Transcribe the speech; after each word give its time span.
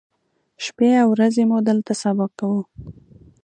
شپې 0.65 0.89
او 1.01 1.07
ورځې 1.13 1.43
مو 1.49 1.57
دلته 1.69 1.93
سبا 2.01 2.25
کوو. 2.37 2.61